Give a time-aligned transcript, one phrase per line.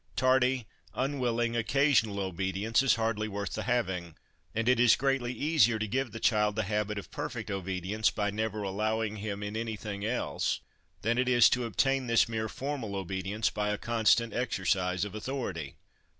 [0.15, 4.15] Tardy, unwilling, occasional obedience is hardly worth the having;
[4.55, 8.31] and it is greatly easier to give the child the habit of perfect obedience by
[8.31, 10.59] never allowing him in anything else,
[11.03, 13.73] than it is to obtain this mere formal obedience by a 164
[14.25, 14.33] HOME EDUCATION constant
[14.73, 15.75] exercise of authority.